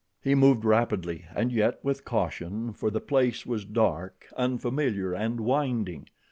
He 0.19 0.33
moved 0.33 0.65
rapidly 0.65 1.25
and 1.35 1.51
yet 1.51 1.77
with 1.83 2.05
caution, 2.05 2.73
for 2.73 2.89
the 2.89 2.99
place 2.99 3.45
was 3.45 3.65
dark, 3.65 4.25
unfamiliar 4.35 5.13
and 5.13 5.39
winding. 5.41 6.07